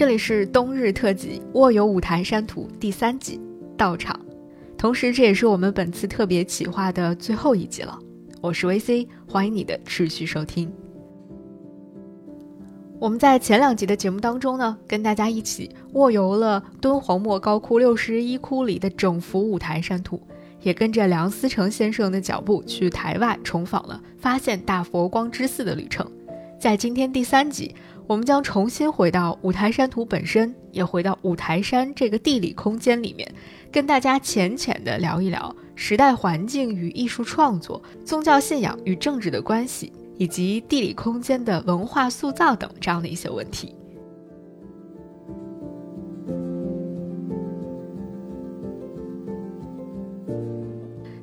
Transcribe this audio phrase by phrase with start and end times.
[0.00, 3.38] 这里是冬日特辑《卧游五台山图》第三集
[3.76, 4.18] 到场，
[4.78, 7.98] 同时这也是我们本次特别企划的最后一集了。
[8.40, 10.72] 我是 VC，欢迎你的持续收听。
[12.98, 20.18] 我们在前两集的节目当中呢，跟大家一起卧游了敦煌莫高窟六十一窟里的整幅五台山图，
[20.62, 26.10] 也跟着梁思成先生的脚步去台外重访了发现大佛光之寺的旅程。
[26.58, 27.74] 在今天第三集。
[28.10, 33.32] 我们将重新回到五台山图本身，也回到五台山这个地理空间里面，
[33.70, 43.72] 跟大家浅浅的聊一聊时代环境与艺术创作、宗教信仰与政治的关系，以及地理空间的文化塑造等这样的一些问题。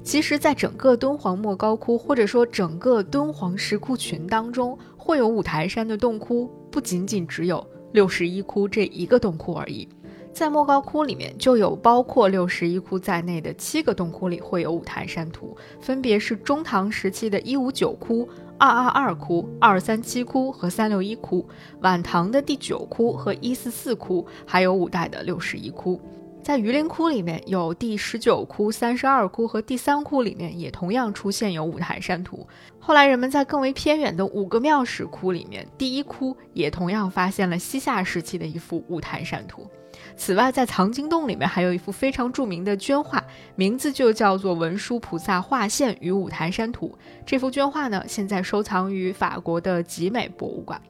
[0.02, 6.50] 其实，在整个敦煌莫高窟，或者说整个敦煌石窟群当中，会有五台山的洞窟。
[6.72, 9.88] 不仅仅只有六十一窟这一个洞窟而已，
[10.34, 21.48] 在莫高窟里面就有包括六十一窟在内的七个洞窟里会有五台山图，分别是中唐时期的一五九窟、二二二窟、二三七窟和三六一窟，
[21.82, 26.00] 晚唐的第九窟和一四四窟，还有五代的六十一窟。
[26.48, 32.48] 在榆林窟里面有第十九窟、三十二窟和第三窟里面也同样出现有五台山图。
[32.80, 39.68] 后来人们在更为偏远的五个庙石窟里面，第一窟也同样发现了西夏时期的一幅五台山图。
[40.16, 43.22] 此外，在藏经洞里面还有一幅非常著名的绢画，
[43.58, 46.88] 名字就叫做《文殊菩萨画线与五台山图》。
[47.26, 50.82] 这幅绢画呢，现在收藏于法国的集美博物馆。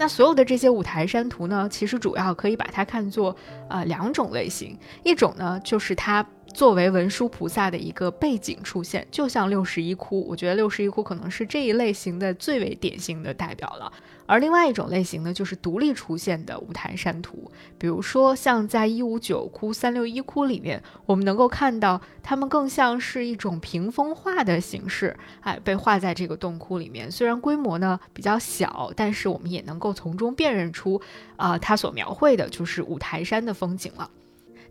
[0.00, 3.36] 那所有的这些五台山图呢，其实主要可以把它看作
[3.68, 6.26] 呃两种类型，一种呢就是它。
[6.52, 13.92] 作为文殊菩萨的一个背景出现，就像六十一窟，我觉得六十一窟可能是这一类型的最为典型的代表了。
[14.26, 27.10] 而另外一种类型呢，就是独立出现的五台山图，比如说像在一五九窟、三六一窟里面，我们能够看到它们更像是一种屏风画的形式，哎，被画在这个洞窟里面。
[27.10, 31.00] 虽然规模呢比较小，但是我们也能够从中辨认出，
[31.36, 34.08] 啊，它所描绘的就是五台山的风景了。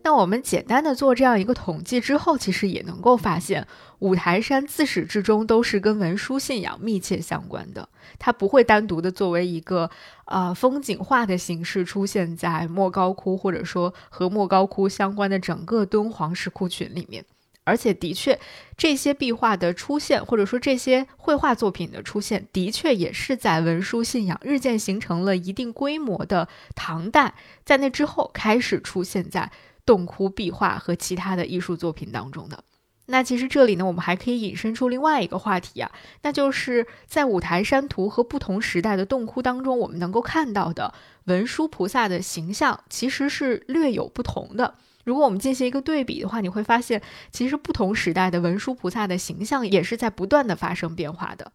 [0.02, 3.66] 那我们简单的做这样一个统计之后，其实也能够发现，
[3.98, 7.88] 五台山自始至终都是跟文殊信仰密切相关的。
[8.18, 9.90] 它不会单独的作为一个
[10.24, 17.24] 呃风景画的形式出现在莫高窟，或者说和莫高窟相关的整个敦煌石窟群里面。
[17.64, 18.40] 而且，的确，
[18.76, 27.34] 这些壁画的出现，或者说这些绘画作品的出现，的确也是在文殊信仰日渐形成了一定规模的唐代，
[27.64, 29.52] 在那之后开始出现在。
[29.90, 32.62] 洞窟壁画和其他的艺术作品当中的，
[33.06, 35.90] 那其实这里呢，我们还可以引申出另外一个话题啊，
[36.22, 44.76] 那就是在五台山图和不同时代的洞窟当中，我们能够看到的文殊菩萨的形象其实是略有不同的。
[45.02, 47.02] 如果我们进行一个对比的话，你会发现，
[47.32, 51.50] 其实不同时代的文殊菩萨的形象也是在不断的发生变化的。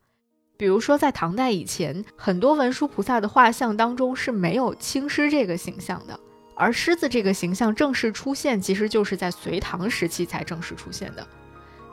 [0.58, 6.20] 比如说，在唐代以前，很多文殊菩萨的画像当中是没有青狮这个形象的。
[6.56, 11.28] 而狮子这个形象正式出现，其实就是在隋唐时期才正式出现的。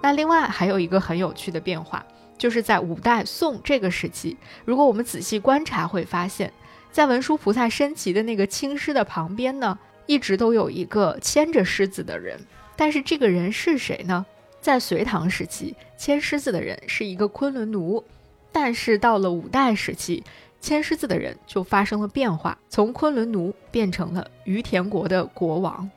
[0.00, 2.04] 那另外还有一个很有趣的变化，
[2.38, 6.52] 就是在五代宋这个时期，如果我们仔细观察，会发现，
[6.90, 12.40] 在文殊菩萨身骑的那个青狮的旁边呢，一直都有一个牵着狮子的人。
[12.76, 14.24] 但是这个人是谁呢？
[14.60, 18.04] 在隋唐时期，牵狮子的人是一个昆仑奴，
[18.52, 20.22] 但是到了五代时期。
[20.62, 25.90] 牵狮子的人就发生了变化，从昆仑奴变成了于田国的国王。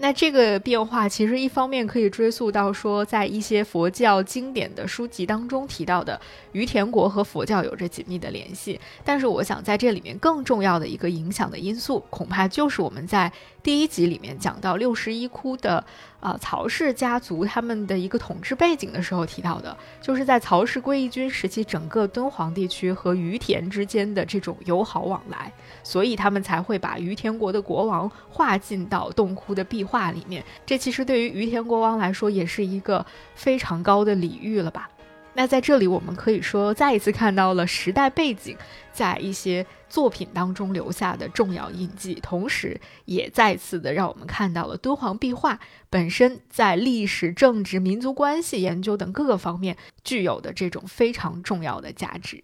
[0.00, 6.20] 那这个变化其实一方面可以追溯到说，在一些佛教经典的书籍当中提到的
[6.52, 8.78] 于田国和佛教有着紧密的联系。
[9.04, 15.84] 但是，我想在这里面更重要的一个影响的因素，恐怕就是我们在第一集里面讲到六十一窟的。
[16.20, 25.52] 啊，曹氏家族他们的一个统治背景的时候提到的，就是在曹氏归义军时期，整个敦煌地区和于田之间的这种友好往来，
[25.84, 30.42] 所以他们才会把于田国的国王划进到洞窟的壁画里面。
[30.66, 33.06] 这其实对于于田国王来说，也是一个
[33.36, 34.90] 非常高的礼遇了吧。
[35.38, 38.56] 那在这里，我们可以说再一次看到了时代背景
[38.92, 52.42] 在一些作品当中留下的重要印记，同时也再次的让我们看到了敦煌壁画本身在历史、政治、民族关系研究等各个方面具有的这种非常重要的价值。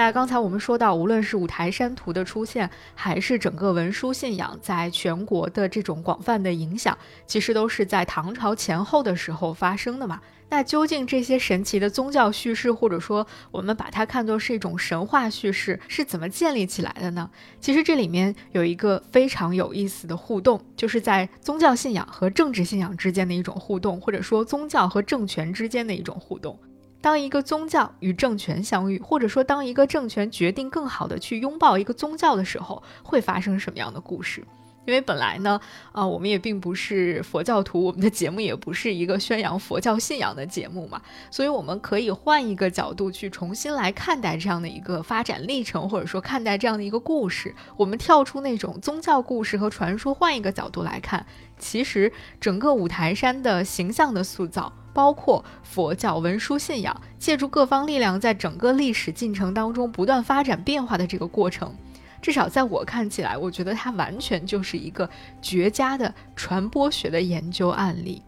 [0.00, 10.18] 那刚才我们说到，无论是五台山图的出现，还是整个文书信仰在全国的这种广泛的影响，其实都是在唐朝前后的时候发生的嘛。
[10.48, 17.28] 那究竟这些神奇的宗教叙事，或者说我们把它看作是一种神话叙事，是怎么建立起来的呢？
[17.60, 26.58] 其实这里面有一个非常有意思的互动，就是在宗教信仰和政治信仰之间的一种互动，或者说宗教和政权之间的一种互动。
[27.02, 34.44] 当一个宗教与政权相遇，或者说当一个政权决定更好的去拥抱一个宗教的时候，会发生什么样的故事？
[34.86, 35.60] 因为本来呢，
[35.92, 41.00] 啊，我们也并不是佛教徒，我们的节目也不是一个宣扬佛教信仰的节目嘛，
[41.30, 47.54] 所以我们可以换一个角度去重新来看待这样的一个发展历程，或者说看待这样的一个故事。
[47.76, 51.24] 我们跳出那种宗教故事和传说，换一个角度来看，
[51.58, 52.10] 其实
[52.40, 61.74] 整个五台山的形象的塑造，包括佛教文殊信仰，借助各方力量，在整个历史进程当中不断发展变化的这个过程。
[62.22, 65.08] 至少在我看起来，我觉得它完全就是一个
[65.40, 68.22] 绝佳的传播学的研究案例。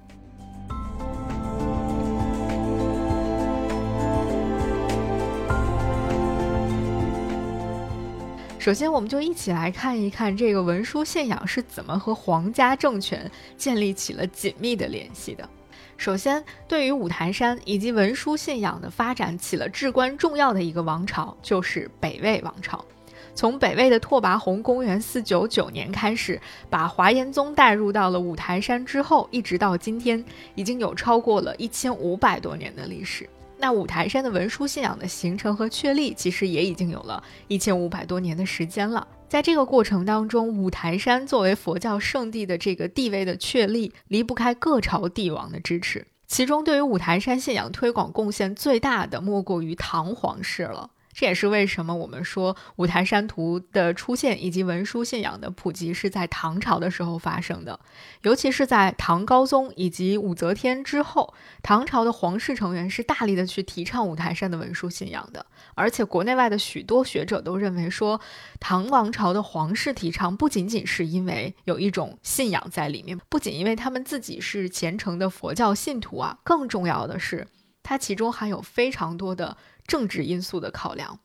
[8.59, 15.49] 首先，我们就一起来看一看这个文书信仰是怎么和皇家政权建立起了紧密的联系的。
[15.97, 22.85] 首先，对于五台山以及文书信仰的发展起了至关重要的一个王朝，就是北魏王朝。
[23.34, 30.23] 从北魏的拓跋宏公元四九九年开始，把华严宗带入到了五台山之后，一直到今天，
[30.55, 33.29] 已经有超过了一千五百多年的历史。
[33.58, 39.06] 那五台山的文殊信仰的形成和确立，其实也已经有了一千五百多年的时间了。
[39.29, 46.06] 在这个过程当中，五台山作为佛教圣地的这个地位的确立，离不开各朝帝王的支持。
[46.26, 50.90] 其中，对于五台山信仰推广贡献最大的，莫过于唐皇室了。
[51.12, 57.79] 这也是为什么我们说五台山图的出现以及文殊信仰的普及是在唐朝的时候发生的，
[58.23, 65.44] 尤其是在唐高宗以及武则天之后，唐朝的皇室成员是大力的去提倡五台山的文殊信仰的。
[65.75, 68.20] 而且国内外的许多学者都认为说，
[68.58, 77.47] 唐王朝的皇室提倡不仅仅是因为有一种信仰在里面，不仅因为他们自己是虔诚的佛教信徒啊，更重要的是，
[77.82, 79.58] 它其中含有非常多的。
[79.93, 81.19] 政治因素的考量，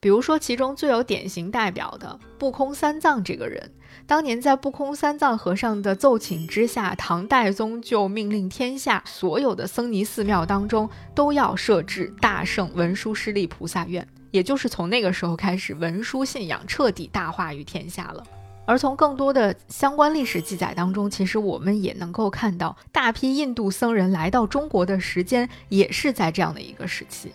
[0.00, 3.70] 比如说其中最有典型代表的不空三藏这个人，
[4.08, 18.24] 当年在不空三藏和尚的奏请之下，唐代宗就命令天下所有的僧尼寺庙当中都要设置大圣文殊师利菩萨院，也就是从那个时候开始，文殊信仰彻底大化于天下了。
[18.66, 27.30] 而从更多的相关历史记载当中，其实我们也能够看到，大批印度僧人来到中国的时间也是在这样的一个时期。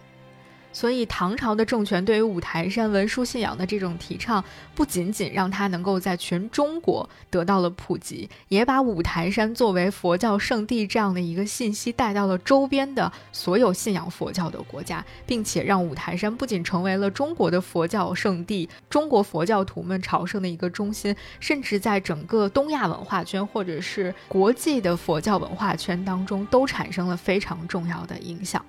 [0.74, 4.44] 所以，唐朝的政权对于五台山文殊信仰的这种提倡，
[4.74, 28.66] 不仅仅让它能够在全中国得到了普及，也把五台山作为佛教圣地这样的一个信息带到了周边的所有信仰佛教的国家，并且让五台山不仅成为了中国的佛教圣地，中国佛教徒们朝圣的一个中心，甚至在整个东亚文化圈或者是国际的佛教文化圈当中，都产生了非常重要的影响。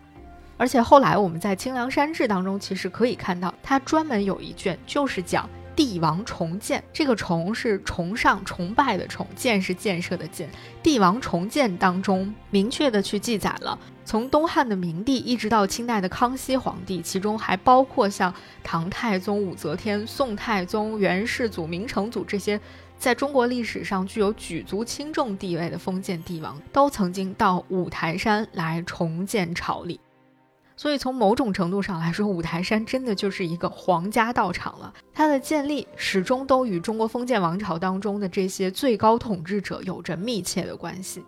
[0.57, 6.83] 而且后来我们在《清凉山志》当中，其实可以看到，它专门有一卷就是讲帝王重建。
[6.93, 10.49] 这个“崇”是崇尚、崇拜的“崇”，“建”是建设的“建”。
[10.83, 18.33] 帝王重建当中，明确的去记载了从东汉的明帝一直到清代的康熙皇帝，其中还包括像
[18.63, 22.61] 唐太宗、武则天、宋太宗、元世祖、明成祖这些，
[22.99, 29.99] 在中国历史上具有举足轻重地位的封建帝王，都曾经到五台山来重建朝礼。
[30.77, 34.93] 所以，从某种程度上来说，五台山真的就是一个皇家道场了。
[35.13, 41.25] 它的建立始终都与中国封建王朝当中的这些最高统治者有着密切的关系。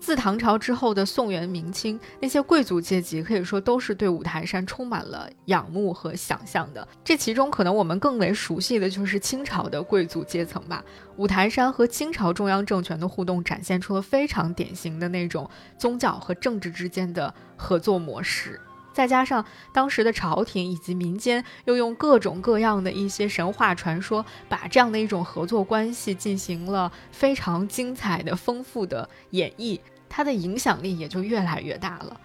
[0.00, 6.86] 自唐朝之后的宋元明清，那些贵族阶级可以说都是对五台山充满了仰慕和想象的。
[7.02, 10.84] 这其中，可能我们更为熟悉的就是清朝的贵族阶层吧。
[11.16, 15.48] 五台山和清朝中央政权的互动，展现出了非常典型的那种
[15.78, 18.60] 宗教和政治之间的合作模式。
[18.94, 32.18] 再加上当时的朝廷以及民间又用各种各样的一些神话传说，把这样的一种合作关系进行了非常精彩的、丰富的演绎，它的影响力也就越来越大了。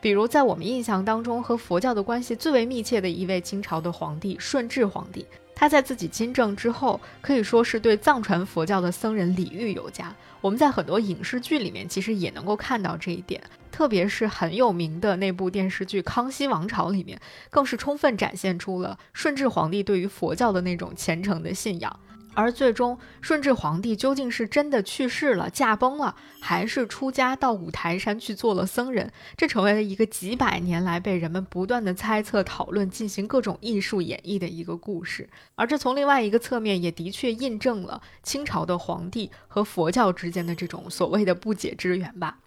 [0.00, 5.24] 比如在我们印象当中和佛教的关系最为密切的一位清朝的皇帝顺治皇帝。
[5.54, 10.14] 他在自己亲政之后，可以说是对藏传佛教的僧人礼遇有加。
[10.40, 13.42] 我们在很多影视剧里面，其实也能够看到这一点，
[13.78, 22.00] 特别是很有名的那部电视剧《康熙王朝》里面，更是充分展现出了顺治皇帝对于佛教的那种虔诚的信仰。
[22.34, 29.12] 而最终，顺治皇帝究竟是真的去世了、驾崩了，还是出家到五台山去做了僧人？
[29.36, 35.30] 这成为了一个几百年来被人们不断的猜测、讨论、进行各种艺术演绎的一个故事。
[35.54, 42.38] 而这从另外一个侧面也的确印证了清朝的皇帝和佛教之间的这种所谓的不解之缘吧。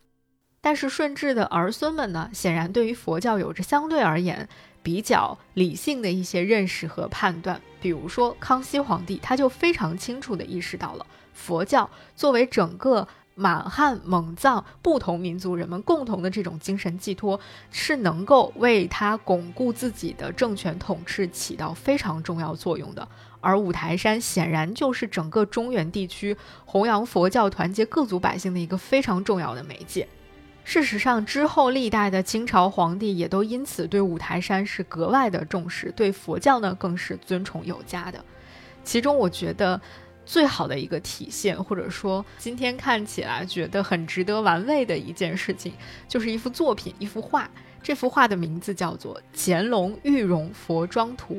[0.62, 4.48] 但是顺治的儿孙们呢，显然对于佛教有着相对而言。
[4.84, 17.39] 比较理性的一些认识和判断，比如说康熙皇帝，他就非常清楚地意识到了佛教作为整个满汉蒙藏不同民族人们共同的这种精神寄托，
[17.70, 23.08] 是能够为他巩固自己的政权统治起到非常重要作用的。
[23.39, 30.08] 而五台山显然就是整个中原地区弘扬佛教、团结各族百姓的一个非常重要的媒介。
[30.63, 38.24] 事实上，之后历代的清朝皇帝也都因此对五台山是格外的重视，对佛教呢更是尊崇有加的。
[38.84, 39.80] 其中，我觉得
[40.25, 45.74] 最好的一个体现，或者说今天看起来觉得很值得玩味的一件事情，
[46.08, 47.50] 就是一幅作品，一幅画。
[47.84, 51.36] 这幅画的名字叫做《乾隆御容佛庄图》。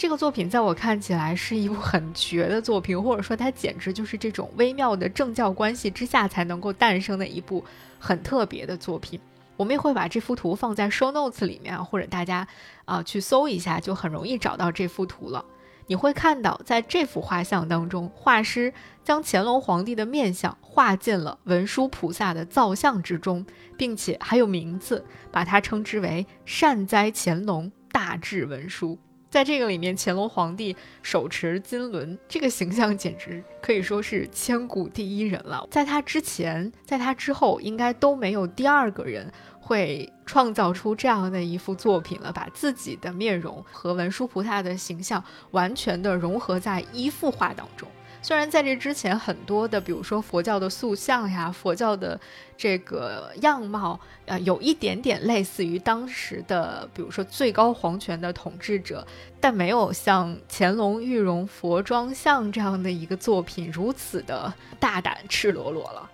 [0.00, 7.62] 这个作品在我看起来是一部很绝的作品，或者说它简直就是这种微妙的政教关系之下才能够诞生的一部
[7.98, 9.20] 很特别的作品。
[9.58, 12.48] 我们也会把这幅图放在 show notes 里面，或者大家
[12.86, 15.44] 啊去搜一下，就很容易找到这幅图了。
[15.86, 18.72] 你会看到，在这幅画像当中，画师
[19.04, 23.44] 将乾隆皇帝的面相画进了文殊菩萨的造像之中，
[23.76, 28.98] 并且还有名字，把它称之为“善哉乾隆大智文殊”。
[29.30, 35.64] 在这个里面，乾隆皇帝手持金轮，这个形象简直可以说是千古第一人了。
[35.70, 45.22] 在他之前，在他之后，应该都没有第二个人会创造出这样的一幅作品了，把自己的面容和文殊菩萨的形象
[45.52, 47.88] 完全的融合在一幅画当中。
[48.22, 52.20] 虽然在这之前，很多的，比如说佛教的塑像呀，佛教的
[52.56, 59.06] 这个样貌，呃，有一点点类似于当时的，比如说最高皇权的统治者，
[59.40, 66.10] 但没有像乾隆御容佛装像这样的一个作品如此的大胆赤裸裸了。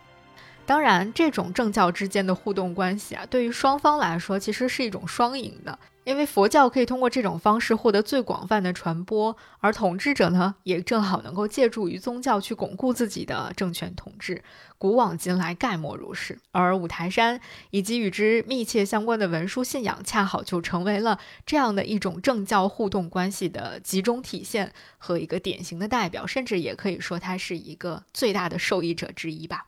[0.67, 5.79] 当然，这种政教之间的互动关系啊，对于双方来说，其实是一种双赢的。
[6.03, 14.43] 因为佛教可以通过这种方式获得最广泛的传播，而统治者呢，也正好能够借助于宗教去巩固自己的政权统治。
[14.79, 16.39] 古往今来，概莫如是。
[16.53, 29.67] 而五台山以及与之密切相关的文殊信仰，恰好就成为了这样的一种政教互动关系的集中体现和一个典型的代表，甚至也可以说它是一个最大的受益者之一吧。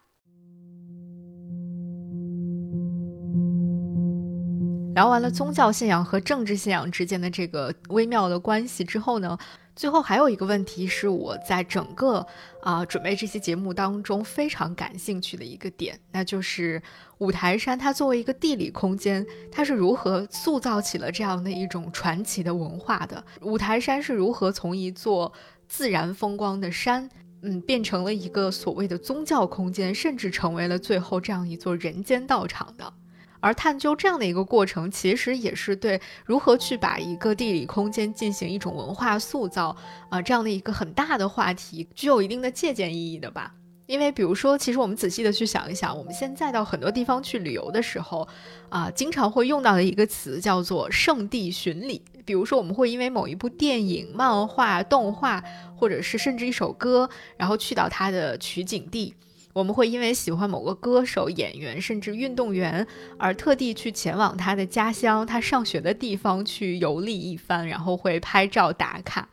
[4.99, 9.38] 聊完了宗教信仰和政治信仰之间的这个微妙的关系之后呢，
[9.76, 12.26] 最后还有一个问题是我在整个
[12.62, 16.83] 啊准备这期节目当中非常感兴趣的一个点，那就是
[17.19, 23.25] 五台山它作为一个地理空间，它是如何塑造起了这样的一种传奇的文化的？
[23.43, 25.33] 五台山是如何从一座
[25.69, 27.09] 自然风光的山，
[27.43, 32.93] 嗯，变成了一个所谓的宗教空间，甚至成为了最后这样一座人间道场的？
[33.40, 39.76] 而探究这样的一个过程，其实也是对如何去把一个地理空间进行一种文化塑造
[40.09, 43.54] 啊这样的一个很大的话题，具有一定的借鉴意义的吧。
[43.87, 48.28] 因为比如说，其实我们仔细的去想一想，我们现在到很多地方去旅游的时候，
[48.68, 52.02] 啊，经常会用到的一个词叫做圣地巡礼。
[52.26, 55.42] 比如说，我们会因为某一部电影、漫画、动画，
[55.75, 59.14] 或者是甚至一首歌，然后去到它的取景地。
[59.59, 62.87] 我们会因为喜欢某个歌手、演员，甚至运动员，
[63.19, 69.29] 而特地去前往他的家乡、他上学的地方去游历一番，然后会拍照打卡。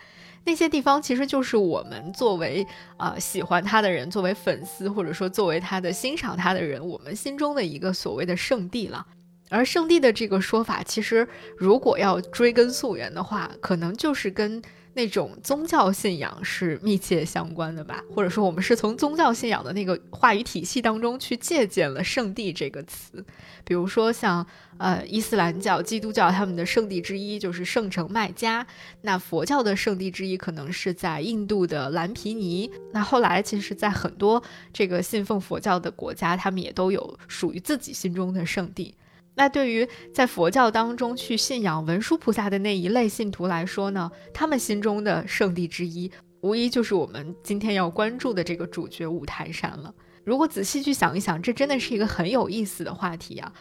[0.45, 2.65] 那些地方其实就是我们作为
[2.97, 9.05] 啊喜欢他的人、作为粉丝，或者说作为他的欣赏他的人，我们心中的一个所谓的圣地了。
[9.51, 14.59] 而圣地的这个说法，其实如果要追根溯源的话，可能就是跟。
[14.95, 23.23] 那种宗教信仰是密切相关的吧，或者说我们是从宗教信仰的那个话语体系当中去借鉴了“圣地”这个词。
[23.65, 24.45] 比如说像
[24.77, 28.65] 呃伊斯兰教、基督教他们的圣地之一就是圣城麦加，
[29.01, 32.71] 那佛教的圣地之一可能是在印度的蓝皮尼。
[32.93, 38.95] 那后来其实，在很多这个信奉佛教的国家，他们也都有属于自己心中的圣地。
[39.35, 46.09] 那对于在佛教当中去信仰文殊菩萨的那一类信徒来说呢，他们心中的圣地之一，
[46.41, 49.93] 无疑就是我们今天要关注的这个主角五台山了。
[50.23, 53.51] 如果仔细去想一想，这真的是一个很有意思的话题啊。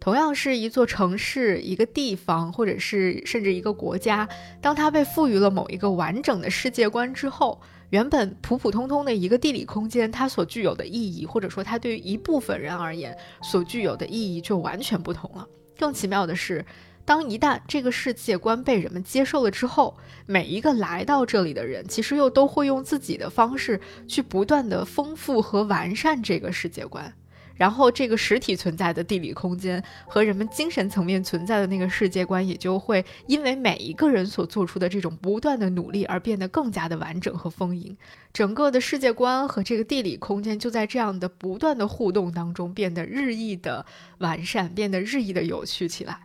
[0.00, 4.26] 同样是一座城市、一个地方，或者是甚至一个国家，
[4.60, 7.60] 当它被赋予了某一个完整的世界观之后，
[7.90, 15.46] 原本普普通通的一个地理空间，它所具有的意义，或者说它对于一部分人而言所具有的意义就完全不同了。
[15.76, 16.64] 更奇妙的是，
[17.04, 27.12] 当一旦这个世界观被人们接受了之后，每一个来到这里的人，其实又都会用自己的方式去不断的丰富和完善这个世界观。
[27.60, 37.94] 然后，这个实体存在的地理空间和人们精神层面存在的那个世界观，也就会因为每一个人所做出的这种不断的努力而变得更加的完整和丰盈。
[38.32, 43.84] 整个的世界观和这个地理空间就在这样的不断的互动当中变得日益的
[44.20, 46.20] 完善，变得日益的有趣起来。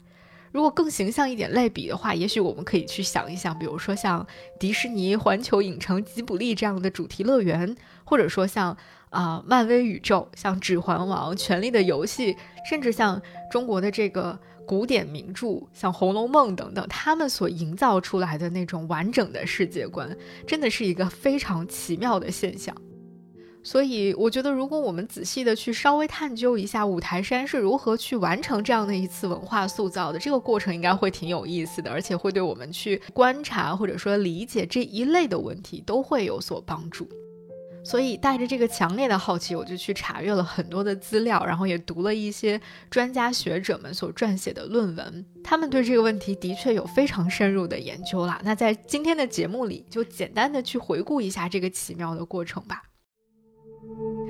[0.54, 4.25] 如果更形象一点类比的话，也许我们可以去想一想，比如说像
[4.58, 7.75] 迪士尼、环球影城、吉卜力这样的主题乐园，
[8.06, 8.77] 或者说像。
[9.10, 12.34] 啊，漫威宇宙像《指环王》《权力的游戏》，
[12.70, 22.76] 甚至像中国的这个古典名著，像《红楼梦》等等，他们所营造出来的那种完整的世界观，真的是一个非常奇妙的现象。
[23.64, 37.10] 所以，我觉得如果我们仔细的去稍微探究一下五台山是如何去完成这样的一次文化塑造的，这个过程应该会挺有意思的，而且会对我们去观察或者说理解这一类的问题都会有所帮助。
[37.86, 45.25] 所以带着这个强烈的好奇，我就去查阅了很多的资料，然后也读了一些专家学者们所撰写的论文。
[45.44, 48.42] 他们对这个问题的确有非常深入的研究啦。
[48.44, 52.82] 那在今天的节目里，就简单的去回顾一下这个奇妙的过程吧。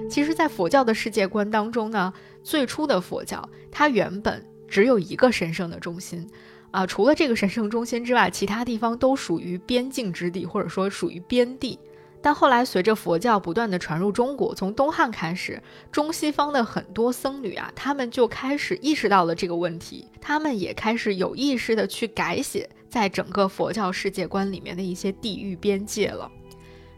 [0.09, 6.29] 其实，在佛教的世界观当中呢，最初的佛教它原本只有一个神圣的中心，
[6.71, 11.79] 啊，除了这个神圣中心之外，其他地方都属于边境之地，或者说属于边地。
[12.25, 26.28] 但后来，随着佛教不断的传入中国，从东汉开始，中西方的很多僧侣啊，他们就开始意识到了这个问题，他们也开始有意识的去改写在整个佛教世界观里面的一些地域边界了。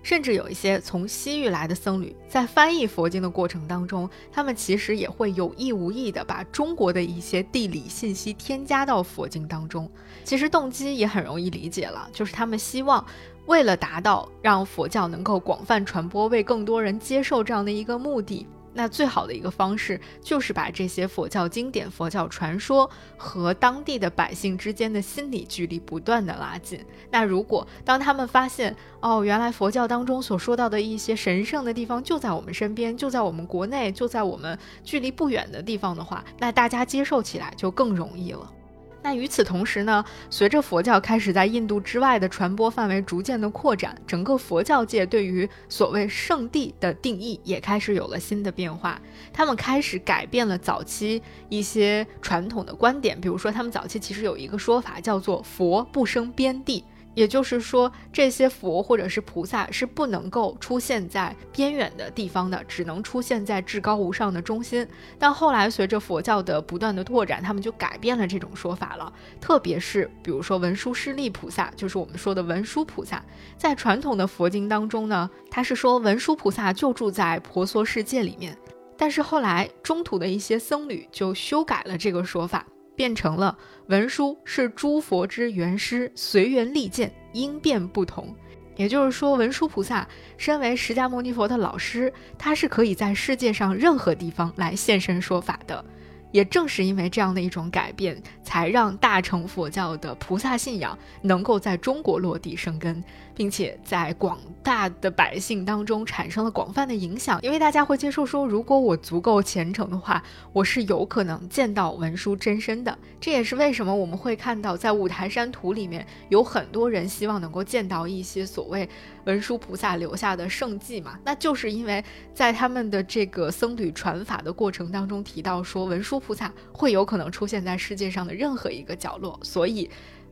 [0.01, 9.91] 甚至有一些从西域来的僧侣，在翻译佛经的过程当中，他们其实也会有意无意的把中国的一些地理信息添加到佛经当中。
[10.23, 13.05] 其实动机也很容易理解了，就是他们希望。
[13.47, 26.79] 为了达到让佛教能够广泛传播、为更多人接受这样的一个目的，那最好的一个方式就是把这些佛教经典、佛教传说和当地的百姓之间的心理距离不断的拉近。
[27.09, 38.53] 那如果当他们发现，哦，原来佛教当中所说到的一些神圣的地方就在我们身边，就在我们国内，就在我们距离不远的地方的话，那大家接受起来就更容易了。
[39.01, 48.99] 那与此同时呢，随着佛教开始在印度之外的传播范围逐渐的扩展，整个佛教界对于所谓圣地的定义也开始有了新的变化。
[49.31, 56.83] 他们开始改变了早期一些传统的观点，比如说，他们早期其实有一个说法叫做“佛不生边地”。
[57.17, 64.87] 也就是说，这些佛或者是菩萨是不能够出现在边远的地方的，只能出现在至高无上的中心。
[65.17, 69.11] 但后来随着佛教的不断的拓展，他们就改变了这种说法了。
[69.41, 73.25] 特别是比如说文殊师利菩萨，就是我们说的文殊菩萨，
[73.57, 78.55] 在传统的佛经当中呢，他是说文殊菩萨就住在婆娑世界里面。
[78.95, 82.63] 但是后来中土的一些僧侣就修改了这个说法。
[82.97, 88.35] 变成了文殊是诸佛之原师，随缘利剑，因变不同。
[88.75, 90.07] 也就是说，文殊菩萨
[90.37, 95.85] 身为释迦牟尼佛的老师，他是可以在世界上任何地方来现身说法的。
[96.31, 103.01] 也正是因为这样的一种改变，才让大乘佛教的菩萨信仰能够在中国落地生根，
[103.37, 107.39] 并且在广大的百姓当中产生了广泛的影响。
[107.43, 112.97] 因为大家会接受说，如果我足够虔诚的话，我是有可能见到文殊真身的。
[113.21, 118.89] 这也是为什么我们会看到在五台山图里面有很多人希望能够见到一些所谓。
[119.25, 122.01] 文殊菩萨留下的圣迹嘛， 那就是因为
[122.33, 129.89] 在他们的这个僧侣传法的过程当中提到说，文殊菩萨会有可能出现在世界上的任何一个角落，所以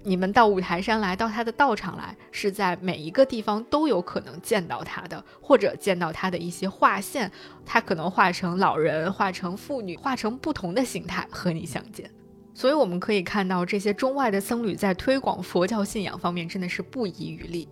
[0.08, 7.32] 你们到五台山来，到他的道场来，是在每一个地方都有可能见到他的，或者见到他的一些画线，
[7.65, 12.08] 他可能画成老人，画成妇女，画成不同的形态和你相见。
[12.54, 17.68] 所以我们可以看到，这些中外的僧侣在推广佛教信仰方面真的是不遗余力。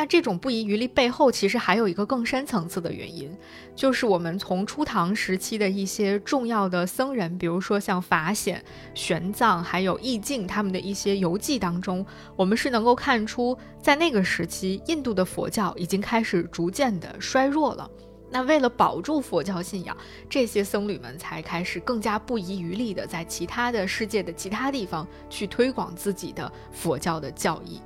[0.00, 3.30] 那这种不遗余力背后，其实还有一个更深层次的原因，
[3.76, 17.86] 就是我们从初唐时期的一些重要的僧人，比如说像法显、玄奘，还有义净他们的一些游记当中，我们是能够看出，在那个时期，印度的佛教已经开始逐渐的衰弱了。
[18.30, 19.94] 那为了保住佛教信仰，
[20.30, 27.82] 这些僧侣们才开始更加不遗余力的在其他的世界的其他地方去推广自己的佛教的教义。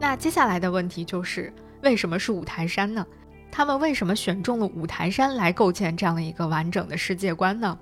[0.00, 3.06] 那接下来的问题就是，为什么是五台山呢？
[3.52, 7.78] 他们为什么选中了五台山来构建这样的一个完整的世界观呢？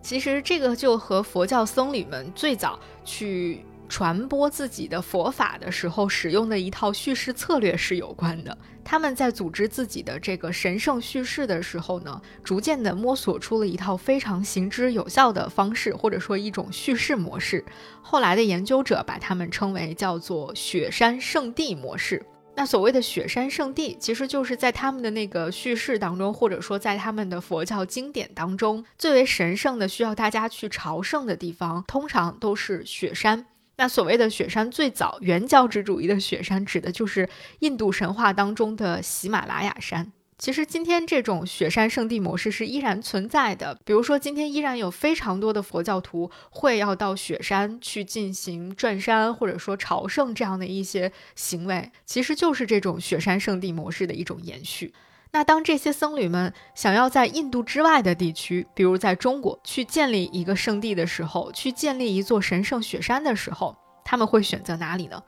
[0.00, 8.56] 其实这个就和佛教僧侣们最早去传播自己的佛法的时候使用的一套叙事策略是有关的。
[8.84, 17.64] 他们在组织自己的这个神圣叙事的时候呢，逐渐的摸索出了一套非常行之有效的方式，或者说一种叙事模式。
[18.00, 22.24] 后来的研究者把他们称为叫做“雪山圣地模式”。
[22.56, 33.46] 那所谓的雪山圣地，其实就是在他们的那个叙事当中，或者说在他们的佛教经典当中，最为神圣的、需要大家去朝圣的地方，通常都是雪山。
[33.80, 37.28] 那所谓的雪山，最早原教旨主义的雪山，指的就是
[37.60, 40.12] 印度神话当中的喜马拉雅山。
[40.36, 43.78] 其实今天这种雪山圣地模式是依然存在的。
[43.84, 54.92] 比如说，今天依然有非常多的佛教徒会要到雪山去进行转山，或者说朝圣这样的一些行为，其实就是这种雪山圣地模式的一种延续。
[55.30, 65.22] 那当这些僧侣们想要在印度之外的地区，比如在中国去建立一个圣地的时候，去建立一座神圣雪山的时候，他们会选择哪里呢？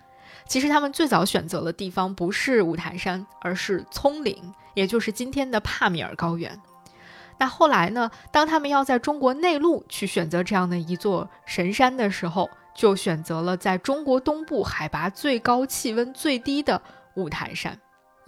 [0.46, 6.58] 其实他们最早选择的地方不是五台山，而是葱岭，也就是今天的帕米尔高原。
[7.38, 8.10] 那后来呢？
[8.32, 16.82] 当他们要在中国内陆去选择这样的一座神山的时候，就选择了在中国东部海拔最高、气温最低的
[17.14, 17.78] 五台山。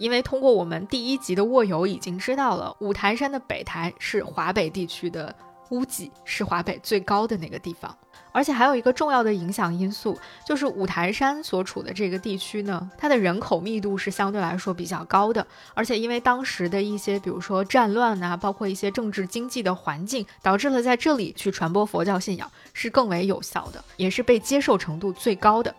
[0.03, 5.33] 因为通过我们第一集的卧游已经知道了，五台山的北台是华北地区的
[5.69, 7.97] 屋脊，是华北最高的那个地方。
[8.33, 15.47] 而且还有一个重要的影响因素，就是五台山所处的这个地区呢，它的人口密度是相对来说比较高的。
[15.73, 25.73] 而且因为当时的一些，比如说战乱啊，包括一些政治经济的环境，导致了在这里去传播佛教信仰是更为有效的，也是被接受程度最高的。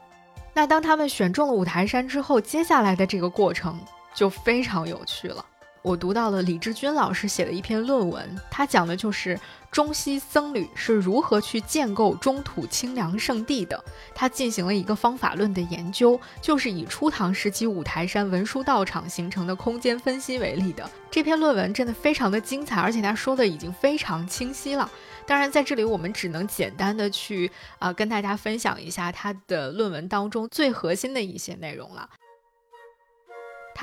[0.54, 3.78] 那当他们选中了五台山之后，接下来的这个过程。
[4.14, 5.44] 就非常有趣了。
[5.82, 9.38] 我读到了李志军老师写的一篇论文，他讲的就是
[9.70, 13.84] 中西僧侣是如何去建构中土清凉圣地的。
[14.14, 20.90] 他进行了一个方法论的研究，就是以初唐时期五台山文殊道场形成的空间分析为例的。
[21.10, 24.90] 这篇论文真的非常的精彩，而且他说的已经非常清晰了。
[25.26, 32.08] 当然，在这里我们只能简单的去啊跟大家分享一下他的论文当中最核心的一些内容了。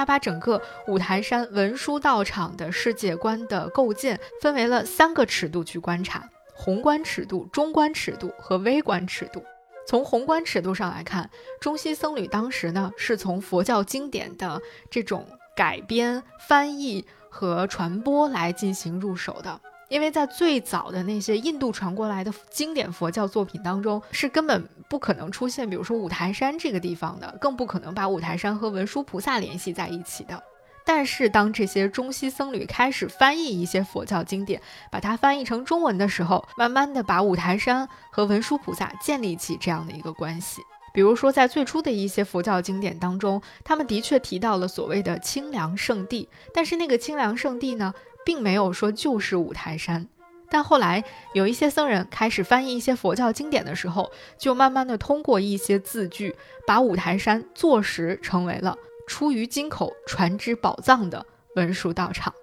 [0.01, 9.43] 他把整个五台山文殊道场的世界观的构建分为了三个尺度去观察：宏观尺度、中观尺度和微观尺度。
[9.85, 14.59] 从宏观尺度上来看，中西僧侣当时呢是从佛教经典的
[14.89, 19.61] 这种改编、翻译和传播来进行入手的。
[19.91, 30.41] 因为在最早的那些印度传过来的经典佛教作品当中，是根本不可能出现，比如说五台山这个地方的，更不可能把五台山和文殊菩萨联系在一起的。
[30.85, 40.61] 但是，当这些中西僧侣开始翻译一些佛教经典，把它翻译成中文的时候，慢慢的把五台山和文殊菩萨建立起这样的一个关系。
[40.93, 47.93] 比如说，在最初的一些佛教经典当中，他们的确提到了所谓的清凉圣地，但是那个清凉圣地呢？
[48.25, 50.07] 并没有说就是五台山，
[50.49, 51.03] 但后来
[51.33, 58.75] 有一些僧人开始翻译一些佛教经典的时候，就慢慢的通过一些字句，把五台山坐实成为了
[59.07, 62.33] 出于金口传之宝藏的文殊道场。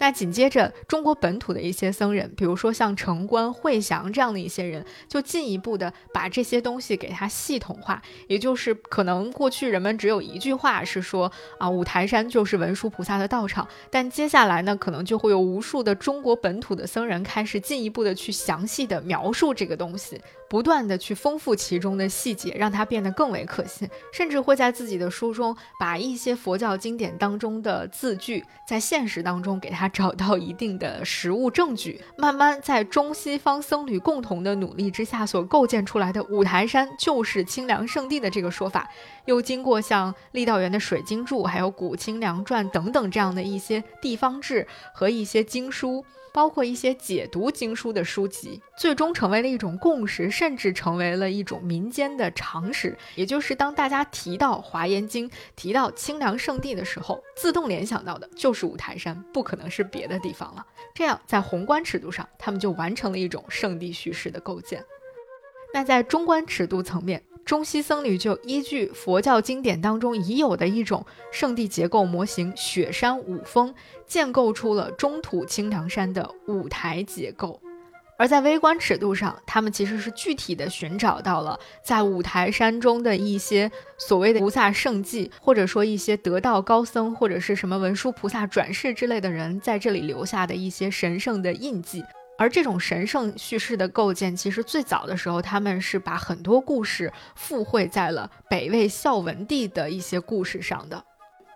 [0.00, 20.18] 那紧接着，中国本土的一些僧人，比如说像城关慧祥这样的一些人，就进一步的把这些东西给它系统化，也就是可能过去人们只有一句话是说啊，五台山就是文殊菩萨的道场，但接下来呢，可能就会有无数的中国本土的僧人开始进一步的去详细的描述这个东西，
[20.50, 32.02] 不断的去丰富其中的细节，让它变得更为可信，甚至会在自己的书中把一些佛教经典当中的字句，在现实当中给它找到一定的实物证据。
[32.18, 38.90] 慢慢在中西方僧侣共同的努力之下所构建出来的五台山就是清凉圣地的这个说法，
[39.30, 46.04] 又经过像郦道元的《水经注》还有《古清凉传》等等这样的一些地方志和一些经书。
[46.32, 52.96] 包括一些解读经书的书籍，最终成为了一种共识，甚至成为了一种民间的常识。
[53.16, 60.64] 也就是当大家提到《华严经》、提到清凉圣地的时候，自动联想到的就是五台山，不可能是别的地方了。
[60.94, 64.84] 这样，在宏观尺度上，他们就完成了一种圣地叙事的构建。
[65.74, 73.74] 那在中观尺度层面，中西僧侣就依据佛教经典当中已有的一种圣地结构模型——雪山五峰，
[74.06, 77.60] 建构出了中土清凉山的五台结构。
[78.16, 92.04] 而在微观尺度上，他们其实是具体的寻找到了在五台山中的一些所谓的菩萨圣迹，或者说一些得道高僧，或者是什么文殊菩萨转世之类的人在这里留下的一些神圣的印记。
[92.40, 101.04] 而这种神圣叙事的构建，其实最早的时候，他们是把很多故事附会在了北魏孝文帝的一些故事上的。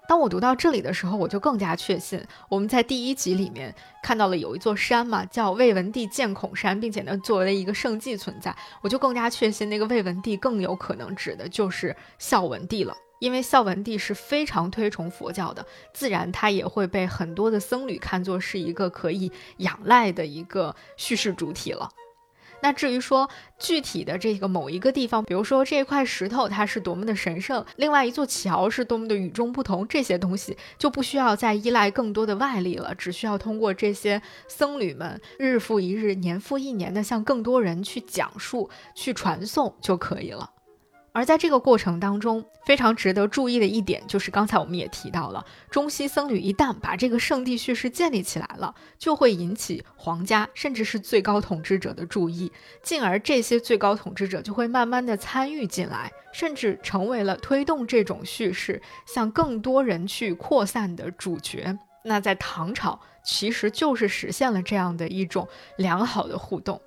[0.07, 12.95] 当我读到这里的时候，我就更加确信，我们在第一集里面看到了有一座山嘛，叫魏文帝建孔山，并且呢作为一个圣迹存在，我就更加确信那个魏文帝更有可能指的就是孝文帝了。
[13.19, 21.91] 因为孝文帝是非常推崇佛教的，自然他也会被很多的僧侣看作是一个可以仰赖的一个叙事主体了。
[22.63, 40.54] 那至于说具体的这个某一个地方，比如说这块石头它是多么的神圣，另外一座桥是多么的与众不同，这些东西就不需要再依赖更多的外力了，只需要通过这些僧侣们日复一日、年复一年的向更多人去讲述、去传颂就可以了。
[41.15, 52.51] 而在这个过程当中，非常值得注意的一点就是，刚才我们也提到了，中西僧侣一旦把这个圣地叙事建立起来了，就会引起皇家甚至是最高统治者的注意，
[52.83, 61.79] 进而这些最高统治者就会慢慢的参与进来，甚至成为了推动这种叙事向更多人去扩散的主角。
[62.03, 65.47] 那在唐朝，其实就是实现了这样的一种
[65.77, 66.83] 良好的互动。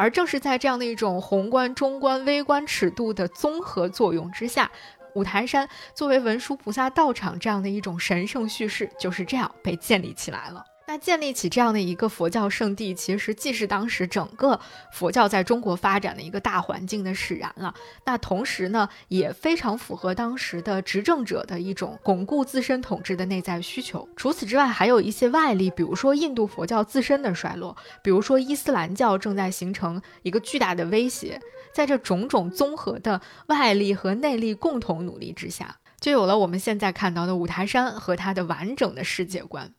[0.00, 4.70] 而正是在这样的一种宏观、中观、微观尺度的综合作用之下，
[5.14, 10.64] 五台山作为文殊菩萨道场这样的一种神圣叙事，就是这样被建立起来了。
[10.90, 14.58] 那建立起这样的一个佛教圣地，其实既是当时整个
[14.90, 17.72] 佛教在中国发展的一个大环境的使然了。
[18.04, 24.08] 那同时呢，也非常符合当时的执政者的一种巩固自身统治的内在需求。
[24.16, 31.40] 除此之外，还有一些外力，比如说印度佛教自身的衰落，比如说伊斯兰教正在形成一个巨大的威胁。
[31.72, 39.72] 在这种种综合的外力和内力共同努力之下，就有了我们现在看到的五台山和它的完整的世界观。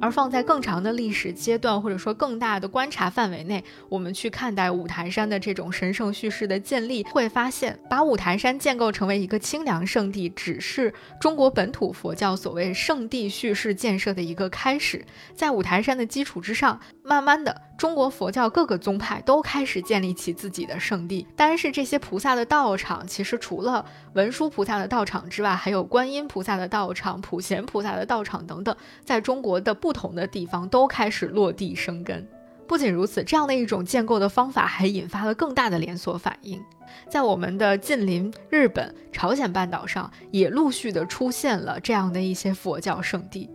[0.00, 15.04] 而放在更长的历史阶段，或者说更大的观察范围内，我们去看待五台山的这种神圣叙事的建立，会发现，把五台山建构成为一个清凉圣地，只是中国本土佛教所谓圣地叙事建设的一个开始。
[15.34, 21.26] 在五台山的基础之上，慢慢的，中国佛教各个宗派都开始建立起自己的圣地。
[21.34, 29.92] 但是这些菩萨的道场，其实除了文殊菩萨的道场之外，还有观音菩萨的道场、普贤菩萨的道场等等，在中国的不。
[29.92, 32.26] 同的地方都开始落地生根。
[32.66, 36.62] 不仅如此，这样的一种建构的方法还引发了更大的连锁反应。
[37.08, 43.50] 在我们的近邻日本、朝鲜半岛上，也陆续的出现了这样的一些佛教圣地。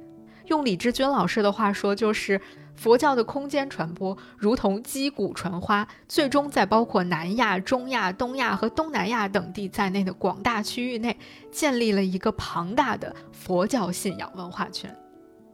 [0.48, 2.40] 用李志军老师的话说，就是
[2.76, 11.18] 佛教的空间传播如同击鼓传花，最终在包括南亚、中亚、东亚和东南亚等地在内的广大区域内，
[11.52, 14.94] 建立了一个庞大的佛教信仰文化圈。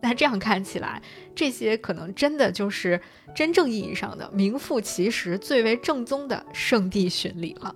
[0.03, 0.99] 那这样看起来，
[1.35, 2.99] 这些可能真的就是
[3.35, 7.75] 真正意义上的名副其实、最为正宗的圣地巡礼了。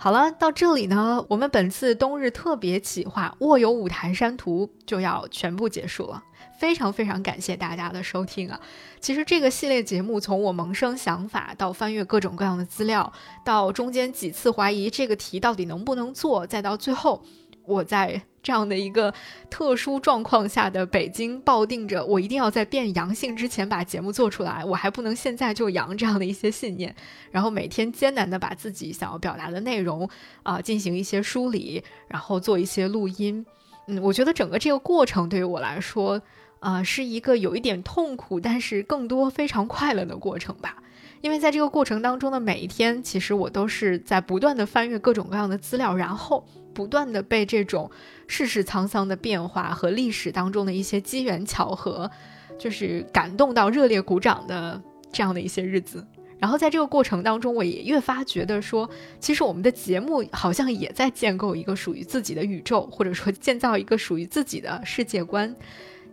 [0.00, 6.22] 好了，到这里呢，我们本次冬日特别企划《卧游五台山图》就要全部结束了。
[6.56, 8.60] 非常非常感谢大家的收听啊！
[9.00, 13.12] 其实这个系列节目从我萌生想法到翻阅各种各样的资料，
[13.44, 17.20] 到中间几次怀疑这个题到底能不能做，再到最后
[17.68, 19.12] 我在这样的一个
[19.50, 26.94] 特殊状况下的北京，抱定着我一定要在变阳性之前把节目做出来，我还不能现在就阳这样的一些信念，
[27.30, 30.08] 然后每天艰难的把自己想要表达的内容
[30.42, 33.44] 啊进行一些梳理，然后做一些录音。
[33.86, 36.20] 嗯，我觉得整个这个过程对于我来说，
[36.60, 40.76] 啊，是一个有一点痛苦，但是更多非常快乐的过程吧。
[41.20, 47.90] 因为在这个过程当中的每一天，其实我都是在不断的翻阅各种各样的资料，然后不断的被这种
[48.26, 52.10] 世事沧桑的变化和历史当中的一些机缘巧合，
[52.58, 54.80] 就是感动到热烈鼓掌的
[55.12, 56.06] 这样的一些日子。
[56.38, 65.52] 然后在这个过程当中，我也越发觉得说，其实我们的节目好像也在建构一个属于自己的宇宙，或者说建造一个属于自己的世界观。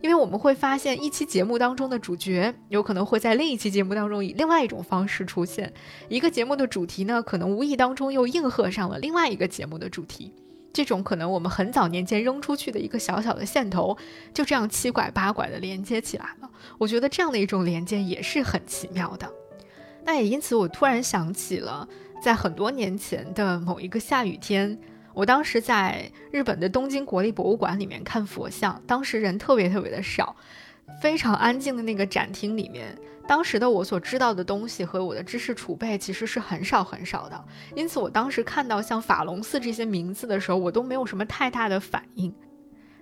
[0.01, 5.67] 因为我们会发现，一期节目当中的主角有可能会在另一期节目当中以另外一种方式出现；
[6.09, 10.31] 一个节目的主题呢，可能无意当中又应和上了另外一个节目的主题。
[10.71, 13.97] 这种可能我们很早年间扔出去的一个小小的线头，
[14.33, 16.49] 就这样七拐八拐的连接起来了。
[16.77, 19.27] 我觉得这样的一种连接也是很奇妙的。
[20.03, 21.87] 那也因此，我突然想起了
[22.21, 24.77] 在很多年前的某一个下雨天。
[25.15, 30.35] 我当时在日本的东京国立博物馆里面看佛像，当时人特别特别的少，
[31.01, 32.93] 非常安静的那个展厅里面，
[33.25, 42.33] 当时的我所知道的东西和我的知识储备其实是很少很少的，因此我当时看到像法隆寺这些名字的时候，我都没有什么太大的反应。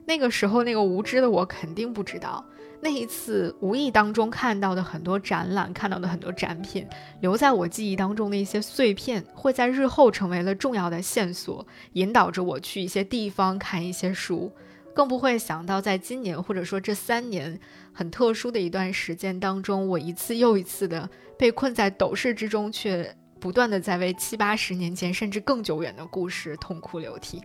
[0.06, 2.46] 那个时候，那个无知的我肯定不知道。
[2.84, 6.86] 那一次无意当中看到的很多展览，看到的很多展品，
[7.22, 14.52] 留在我记忆当中的一些碎片，会在日后成为了重要的线索，引导着我去一些地方看一些书。
[14.94, 17.58] 更不会想到，在今年或者说这三年
[17.94, 27.42] 很特殊的一段时间当中，我一次又一次的被困在斗室之中，却不断的在为七八十年前甚至更久远的故事痛哭流涕。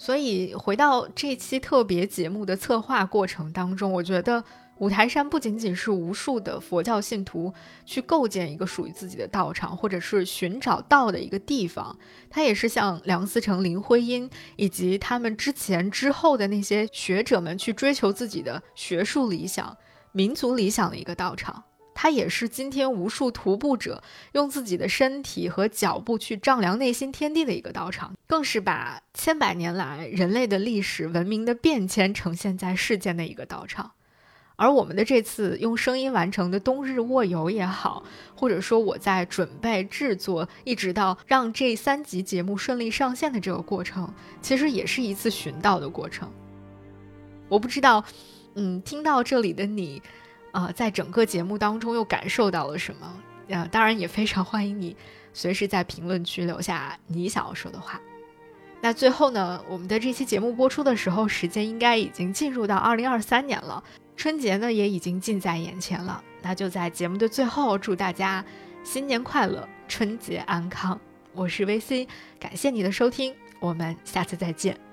[0.00, 4.42] 所以回到这期特别节目的策划过程当中，我觉得
[4.78, 7.52] 五台山不仅仅是无数的佛教信徒
[7.84, 11.98] 去构建一个属于自己的道场，或者是寻找道的一个地方，
[12.30, 19.76] 它也是像梁思成、林徽因以及他们之前之后的那些学者们去追求自己的学术理想、
[20.12, 21.64] 民族理想的一个道场。
[22.02, 33.92] 它也是今天无数徒步者用自己的身体和脚步去丈量内心天地的一个道场，更是把千百年来人类的历史文明的变迁呈现在世间的一个道场。
[34.56, 38.02] 而我们的这次用声音完成的冬日卧游也好，
[38.34, 44.10] 或者说我在准备制作，一直到让这三集节目顺利上线的这个过程，
[44.40, 46.32] 其实也是一次寻道的过程。
[47.50, 48.02] 我不知道，
[48.54, 50.02] 嗯，听到这里的你。
[50.52, 53.22] 啊，在整个节目当中又感受到了什么？
[53.48, 54.96] 呃，当然也非常欢迎你
[55.32, 58.00] 随时在评论区留下你想要说的话。
[58.80, 63.82] 那最后呢，我们的这期节目播出的时候，时间应该已经进入到二零二三年了，
[64.16, 66.22] 春节呢也已经近在眼前了。
[66.42, 68.44] 那就在节目的最后，祝大家
[68.82, 70.98] 新年快乐，春节安康。
[71.32, 72.08] 我是 VC，
[72.38, 74.89] 感谢你的收听，我们下次再见。